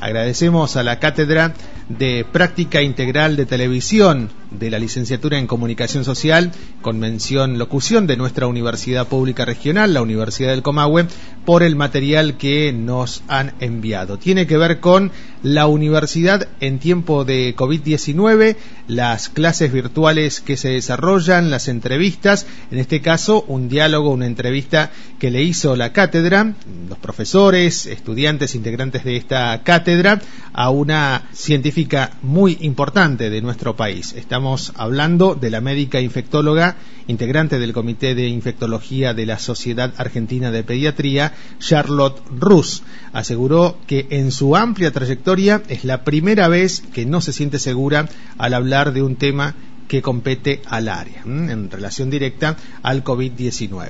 [0.00, 1.54] Agradecemos a la cátedra
[1.88, 6.52] de Práctica Integral de Televisión de la Licenciatura en Comunicación Social
[6.82, 11.06] con mención locución de nuestra Universidad Pública Regional, la Universidad del Comahue,
[11.46, 14.18] por el material que nos han enviado.
[14.18, 15.12] Tiene que ver con
[15.46, 18.56] la universidad en tiempo de COVID-19,
[18.88, 24.90] las clases virtuales que se desarrollan, las entrevistas, en este caso un diálogo, una entrevista
[25.20, 26.54] que le hizo la cátedra,
[26.88, 30.20] los profesores, estudiantes, integrantes de esta cátedra,
[30.52, 34.14] a una científica muy importante de nuestro país.
[34.14, 36.74] Estamos hablando de la médica infectóloga,
[37.06, 42.82] integrante del Comité de Infectología de la Sociedad Argentina de Pediatría, Charlotte Rus.
[43.12, 48.08] Aseguró que en su amplia trayectoria es la primera vez que no se siente segura
[48.38, 49.54] al hablar de un tema
[49.86, 53.88] que compete al área, en relación directa al COVID-19.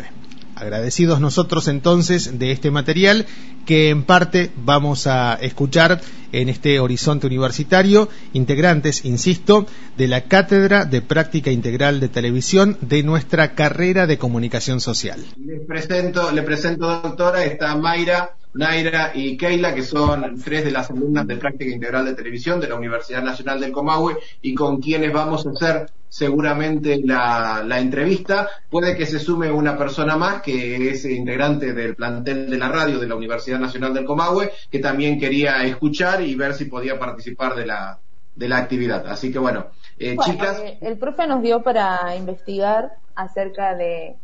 [0.57, 3.27] Agradecidos nosotros entonces de este material
[3.65, 6.01] que en parte vamos a escuchar
[6.33, 13.03] en este horizonte universitario, integrantes, insisto, de la Cátedra de Práctica Integral de Televisión de
[13.03, 15.25] nuestra carrera de comunicación social.
[15.37, 20.91] Les presento, le presento doctora, está Mayra, Naira y Keila, que son tres de las
[20.91, 25.12] alumnas de Práctica Integral de Televisión de la Universidad Nacional del Comahue y con quienes
[25.12, 28.49] vamos a hacer seguramente la, la, entrevista.
[28.71, 32.99] Puede que se sume una persona más que es integrante del plantel de la radio
[32.99, 37.55] de la Universidad Nacional del Comahue, que también quería escuchar y ver si podía participar
[37.55, 37.99] de la,
[38.34, 39.06] de la actividad.
[39.06, 39.67] Así que bueno,
[39.99, 40.61] eh, chicas.
[40.61, 44.17] Eh, el profe nos dio para investigar acerca de.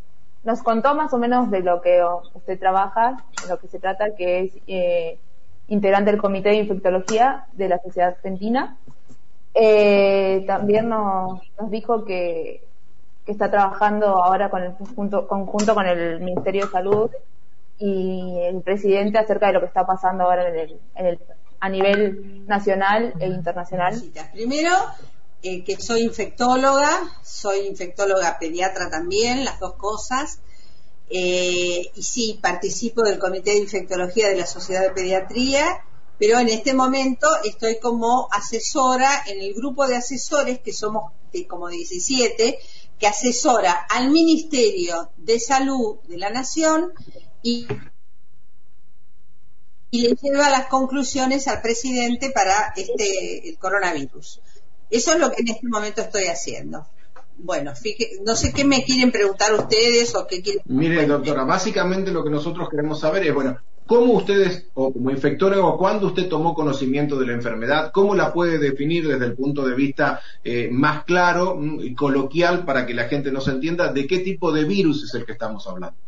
[0.44, 2.02] Nos contó más o menos de lo que
[2.34, 5.18] usted trabaja, de lo que se trata, que es eh,
[5.68, 8.76] integrante del Comité de Infectología de la Sociedad Argentina
[9.54, 12.62] eh, también nos, nos dijo que,
[13.26, 17.10] está trabajando ahora con el conjunto, conjunto con el Ministerio de Salud
[17.78, 21.18] y el presidente acerca de lo que está pasando ahora en el, en el,
[21.60, 23.94] a nivel nacional e internacional.
[24.32, 24.72] Primero,
[25.42, 30.38] eh, que soy infectóloga, soy infectóloga pediatra también, las dos cosas.
[31.10, 35.82] Eh, y sí, participo del Comité de Infectología de la Sociedad de Pediatría
[36.22, 41.10] pero en este momento estoy como asesora en el grupo de asesores, que somos
[41.48, 42.60] como 17,
[42.96, 46.92] que asesora al Ministerio de Salud de la Nación
[47.42, 47.66] y,
[49.90, 54.40] y le lleva las conclusiones al presidente para este el coronavirus.
[54.92, 56.86] Eso es lo que en este momento estoy haciendo.
[57.38, 57.72] Bueno,
[58.24, 60.62] no sé qué me quieren preguntar ustedes o qué quieren.
[60.66, 65.76] Mire, doctora, básicamente lo que nosotros queremos saber es, bueno, ¿Cómo ustedes, o como infectólogo,
[65.76, 67.90] cuándo usted tomó conocimiento de la enfermedad?
[67.92, 72.64] ¿Cómo la puede definir desde el punto de vista eh, más claro mm, y coloquial
[72.64, 75.66] para que la gente nos entienda de qué tipo de virus es el que estamos
[75.66, 75.98] hablando?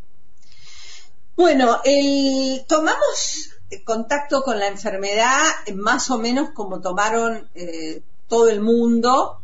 [1.37, 3.50] Bueno, el, tomamos
[3.84, 5.43] contacto con la enfermedad
[5.75, 9.41] más o menos como tomaron eh, todo el mundo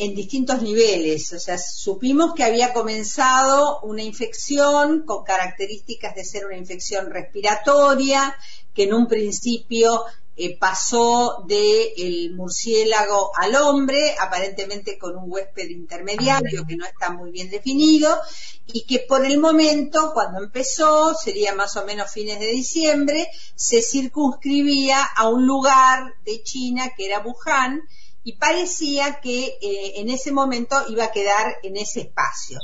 [0.00, 1.32] en distintos niveles.
[1.34, 8.34] O sea, supimos que había comenzado una infección con características de ser una infección respiratoria,
[8.74, 10.04] que en un principio
[10.36, 17.30] eh, pasó del murciélago al hombre, aparentemente con un huésped intermediario que no está muy
[17.30, 18.18] bien definido,
[18.64, 23.82] y que por el momento, cuando empezó, sería más o menos fines de diciembre, se
[23.82, 27.82] circunscribía a un lugar de China que era Wuhan,
[28.22, 32.58] y parecía que eh, en ese momento iba a quedar en ese espacio.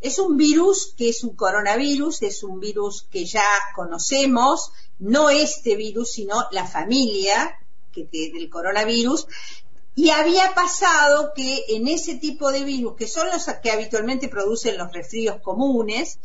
[0.00, 3.44] Es un virus que es un coronavirus, es un virus que ya
[3.74, 7.58] conocemos, no este virus, sino la familia
[7.92, 9.26] que, del coronavirus.
[9.96, 14.78] Y había pasado que en ese tipo de virus, que son los que habitualmente producen
[14.78, 16.20] los resfríos comunes,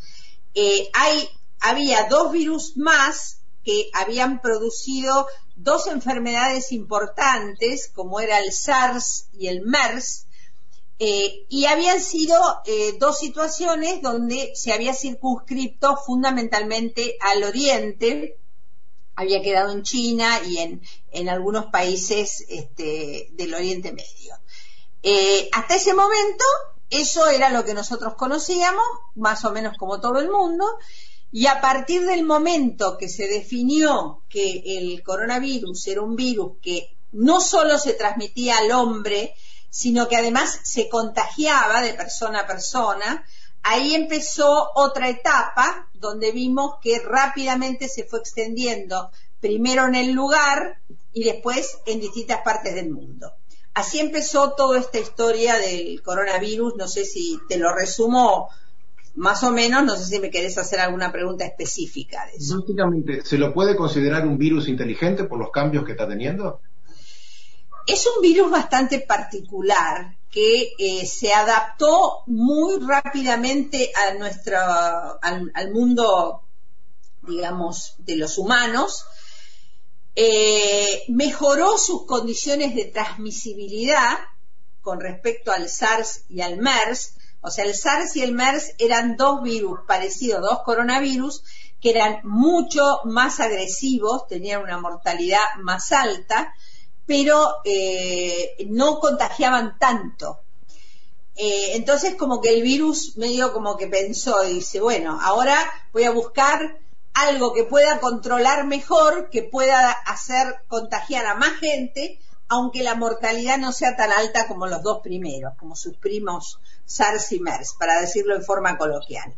[0.54, 5.26] eh, hay, había dos virus más que habían producido
[5.56, 10.26] dos enfermedades importantes, como era el SARS y el MERS,
[10.98, 18.38] eh, y habían sido eh, dos situaciones donde se había circunscrito fundamentalmente al oriente,
[19.16, 24.34] había quedado en China y en, en algunos países este, del Oriente Medio.
[25.02, 26.44] Eh, hasta ese momento
[26.90, 28.84] Eso era lo que nosotros conocíamos,
[29.14, 30.64] más o menos como todo el mundo,
[31.34, 36.96] y a partir del momento que se definió que el coronavirus era un virus que
[37.10, 39.34] no solo se transmitía al hombre,
[39.68, 43.26] sino que además se contagiaba de persona a persona,
[43.64, 49.10] ahí empezó otra etapa donde vimos que rápidamente se fue extendiendo,
[49.40, 50.78] primero en el lugar
[51.12, 53.32] y después en distintas partes del mundo.
[53.74, 58.50] Así empezó toda esta historia del coronavirus, no sé si te lo resumo
[59.16, 62.60] más o menos, no sé si me querés hacer alguna pregunta específica de eso.
[62.60, 66.60] Básicamente, ¿se lo puede considerar un virus inteligente por los cambios que está teniendo?
[67.86, 74.58] Es un virus bastante particular que eh, se adaptó muy rápidamente a nuestro,
[75.22, 76.42] al, mundo,
[77.22, 79.04] digamos, de los humanos,
[80.16, 84.18] eh, mejoró sus condiciones de transmisibilidad
[84.80, 87.14] con respecto al SARS y al MERS,
[87.44, 91.44] o sea, el SARS y el MERS eran dos virus parecidos, dos coronavirus,
[91.78, 96.54] que eran mucho más agresivos, tenían una mortalidad más alta,
[97.04, 100.40] pero eh, no contagiaban tanto.
[101.36, 105.58] Eh, entonces como que el virus medio como que pensó y dice, bueno, ahora
[105.92, 106.78] voy a buscar
[107.12, 112.18] algo que pueda controlar mejor, que pueda hacer contagiar a más gente,
[112.48, 117.32] aunque la mortalidad no sea tan alta como los dos primeros, como sus primos SARS
[117.32, 119.34] y MERS, para decirlo en forma coloquial.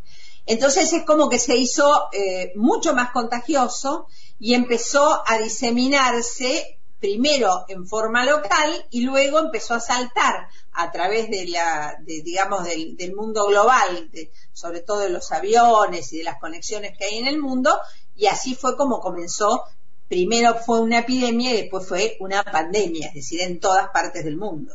[0.47, 4.07] Entonces es como que se hizo eh, mucho más contagioso
[4.39, 11.31] y empezó a diseminarse primero en forma local y luego empezó a saltar a través
[11.31, 14.11] de la, digamos, del, mundo global,
[14.53, 17.79] sobre todo de los aviones y de las conexiones que hay en el mundo,
[18.15, 19.65] y así fue como comenzó.
[20.09, 24.37] Primero fue una epidemia y después fue una pandemia, es decir, en todas partes del
[24.37, 24.73] mundo.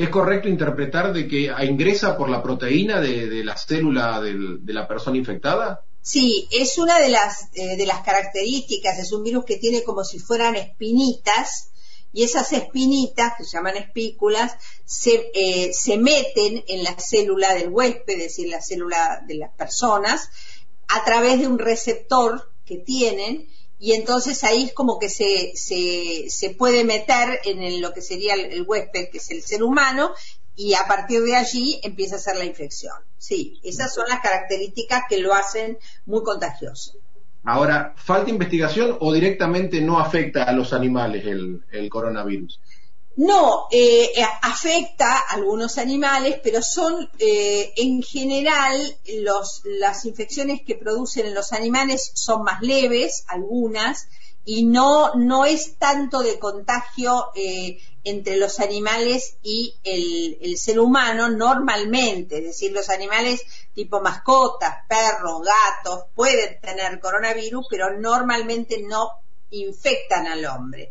[0.00, 5.18] ¿Es correcto interpretar de que ingresa por la proteína de, la célula de la persona
[5.18, 5.84] infectada?
[6.00, 10.02] Sí, es una de las, eh, de las características, es un virus que tiene como
[10.02, 11.72] si fueran espinitas,
[12.14, 14.56] y esas espinitas, que se llaman espículas,
[14.86, 19.52] se, eh, se meten en la célula del huésped, es decir, la célula de las
[19.52, 20.30] personas,
[20.88, 23.50] a través de un receptor que tienen,
[23.82, 28.34] y entonces ahí es como que se, se, se puede meter en lo que sería
[28.34, 30.10] el, huésped, que es el ser humano,
[30.54, 32.92] y a partir de allí empieza a ser la infección.
[33.16, 36.92] Sí, esas son las características que lo hacen muy contagioso.
[37.42, 42.60] Ahora, ¿falta investigación o directamente no afecta a los animales el, coronavirus?
[43.22, 48.96] No, eh, afecta a algunos animales, pero son eh, en general
[49.64, 54.08] las infecciones que producen en los animales son más leves, algunas,
[54.46, 60.80] y no, no es tanto de contagio eh, entre los animales y el, el, ser
[60.80, 63.42] humano normalmente, es decir, los animales
[63.74, 69.10] tipo mascotas, perros, gatos, pueden tener coronavirus, pero normalmente no
[69.50, 70.90] infectan al hombre.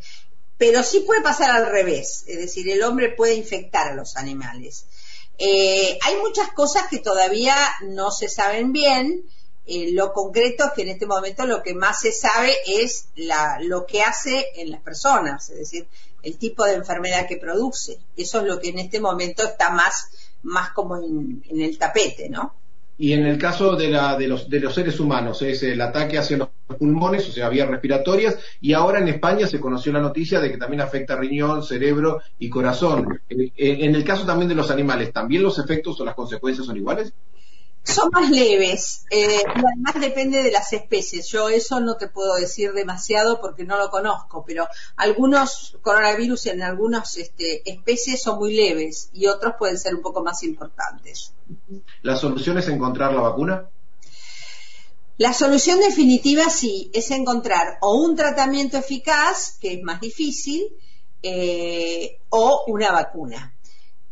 [0.60, 4.86] Pero sí puede pasar al revés, es decir, el hombre puede infectar a los animales.
[5.40, 9.26] Eh, hay muchas cosas que todavía no se saben bien,
[9.72, 13.10] eh, lo concreto es que en este momento lo que más se sabe es
[13.62, 15.88] lo que hace en las personas, es decir,
[16.24, 18.00] el tipo de enfermedad que produce.
[18.18, 20.08] Eso es lo que en este momento está más,
[20.42, 22.56] más como en, el tapete, ¿no?
[23.02, 26.18] Y en el caso de, la, de, los, de los seres humanos, es el ataque
[26.18, 30.42] hacia los pulmones, o sea, vías respiratorias, y ahora en España se conoció la noticia
[30.42, 33.22] de que también afecta riñón, cerebro y corazón.
[33.30, 37.14] En el caso también de los animales, ¿también los efectos o las consecuencias son iguales?
[37.90, 41.28] Son más leves eh, y además depende de las especies.
[41.30, 46.62] Yo eso no te puedo decir demasiado porque no lo conozco, pero algunos coronavirus en
[46.62, 51.34] algunas este, especies son muy leves y otros pueden ser un poco más importantes.
[52.04, 53.70] ¿La solución es encontrar la vacuna?
[55.18, 60.68] La solución definitiva sí, es encontrar o un tratamiento eficaz, que es más difícil,
[61.22, 63.54] eh, o una vacuna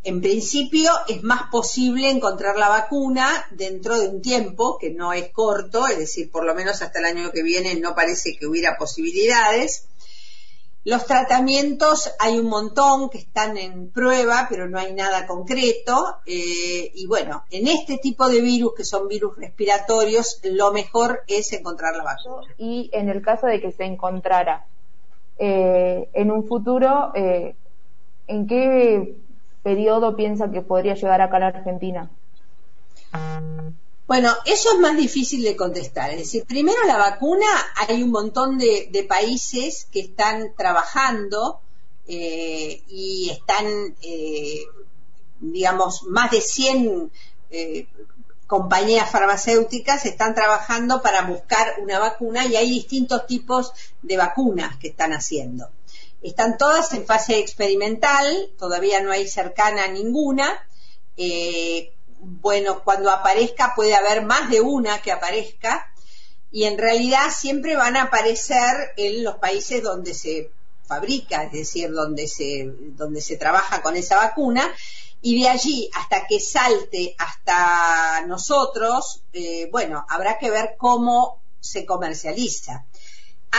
[0.08, 5.34] en principio es más posible encontrar la vacuna dentro de un tiempo que no es
[5.34, 8.78] corto, es decir, por lo menos hasta el año que viene no parece que hubiera
[8.78, 9.90] posibilidades.
[10.86, 16.20] Los tratamientos hay un montón que están en prueba, pero no hay nada concreto.
[16.26, 21.52] Eh, y bueno, en este tipo de virus, que son virus respiratorios, lo mejor es
[21.52, 22.48] encontrar la vacuna.
[22.58, 24.68] Y en el caso de que se encontrara
[25.38, 27.56] eh, en un futuro, eh,
[28.28, 29.26] ¿en qué
[29.67, 32.09] periodo piensa que podría llegar acá a la Argentina?
[34.07, 36.12] Bueno, eso es más difícil de contestar.
[36.12, 37.45] Es decir, primero la vacuna,
[37.75, 41.59] hay un montón de, países que están trabajando
[42.07, 43.65] eh, y están,
[44.01, 44.62] eh,
[45.41, 47.12] digamos, más de 100
[47.50, 47.88] eh,
[48.47, 54.88] compañías farmacéuticas están trabajando para buscar una vacuna y hay distintos tipos de vacunas que
[54.88, 55.67] están haciendo.
[56.21, 60.67] Están todas en fase experimental, todavía no hay cercana ninguna.
[61.15, 65.86] Eh, bueno, cuando aparezca puede haber más de una que aparezca
[66.51, 70.51] y en realidad siempre van a aparecer en los países donde se
[70.86, 74.74] fabrica, es decir, donde se, donde se trabaja con esa vacuna
[75.21, 81.86] y de allí hasta que salte hasta nosotros, eh, bueno, habrá que ver cómo se
[81.86, 82.86] comercializa.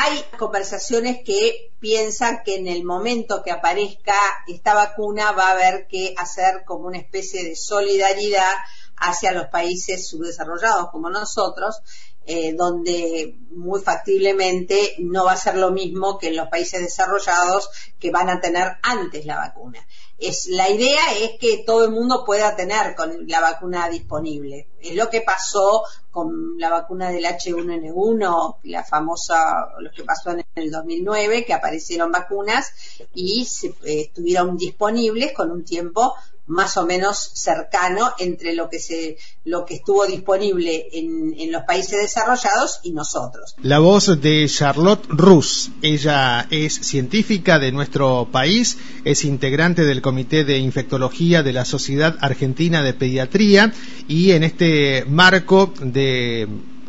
[0.00, 4.14] Hay conversaciones que piensan que en el momento que aparezca
[4.46, 8.54] esta vacuna va a haber que hacer como una especie de solidaridad
[8.96, 11.80] hacia los países subdesarrollados como nosotros,
[12.26, 17.68] eh, donde muy factiblemente no va a ser lo mismo que en los países desarrollados
[17.98, 19.84] que van a tener antes la vacuna
[20.18, 24.68] es, la idea es que todo el mundo pueda tener con la vacuna disponible.
[24.80, 25.84] Es lo que pasó
[26.18, 32.10] con la vacuna del H1N1, la famosa, lo que pasó en el 2009, que aparecieron
[32.10, 32.72] vacunas
[33.14, 36.16] y se, eh, estuvieron disponibles con un tiempo
[36.48, 41.62] más o menos cercano entre lo que se lo que estuvo disponible en, en, los
[41.62, 43.54] países desarrollados y nosotros.
[43.62, 50.44] La voz de Charlotte Rus, ella es científica de nuestro país, es integrante del Comité
[50.44, 53.72] de Infectología de la Sociedad Argentina de Pediatría
[54.06, 56.07] y en este marco de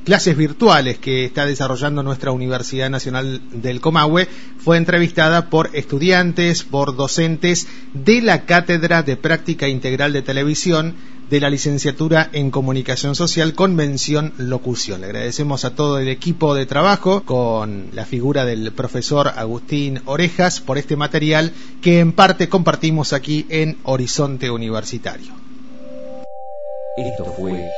[0.03, 6.95] clases virtuales que está desarrollando nuestra Universidad Nacional del Comahue, fue entrevistada por estudiantes, por
[6.95, 10.95] docentes de la Cátedra de Práctica Integral de Televisión
[11.29, 15.03] de la licenciatura en Comunicación Social con mención locución.
[15.03, 20.79] Agradecemos a todo el equipo de trabajo con la figura del profesor Agustín Orejas por
[20.79, 21.51] este material
[21.83, 25.33] que en parte compartimos aquí en Horizonte Universitario.
[26.97, 27.69] Esto fue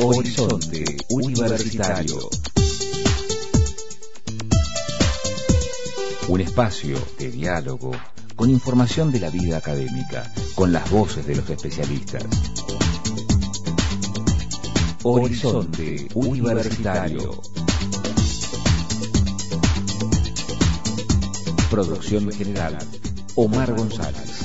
[0.00, 2.30] Horizonte Universitario.
[6.28, 7.90] Un espacio de diálogo
[8.36, 12.24] con información de la vida académica, con las voces de los especialistas.
[15.02, 17.42] Horizonte Universitario.
[21.70, 22.78] Producción general,
[23.34, 24.37] Omar González.